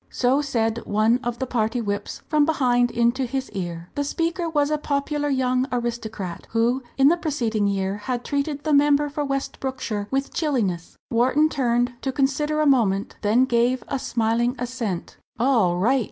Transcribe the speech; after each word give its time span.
So 0.09 0.41
said 0.41 0.79
one 0.87 1.19
of 1.23 1.37
the 1.37 1.45
party 1.45 1.79
whips, 1.79 2.23
from 2.27 2.43
behind 2.43 2.89
into 2.89 3.25
his 3.27 3.51
ear. 3.51 3.91
The 3.93 4.03
speaker 4.03 4.49
was 4.49 4.71
a 4.71 4.79
popular 4.79 5.29
young 5.29 5.67
aristocrat 5.71 6.47
who 6.53 6.81
in 6.97 7.09
the 7.09 7.17
preceding 7.17 7.67
year 7.67 7.97
had 7.97 8.25
treated 8.25 8.63
the 8.63 8.73
member 8.73 9.09
for 9.09 9.23
West 9.23 9.59
Brookshire 9.59 10.07
with 10.09 10.33
chilliness. 10.33 10.97
Wharton 11.11 11.49
turned 11.49 11.93
to 12.01 12.11
consider 12.11 12.61
a 12.61 12.65
moment 12.65 13.17
then 13.21 13.45
gave 13.45 13.83
a 13.89 13.99
smiling 13.99 14.55
assent. 14.57 15.17
"All 15.37 15.77
right!" 15.77 15.99